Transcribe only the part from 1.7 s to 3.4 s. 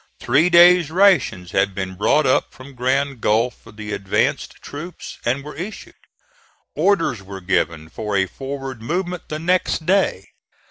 been brought up from Grand